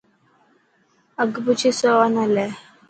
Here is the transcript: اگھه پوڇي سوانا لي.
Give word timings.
اگھه 1.21 1.39
پوڇي 1.45 1.69
سوانا 1.79 2.23
لي. 2.35 2.47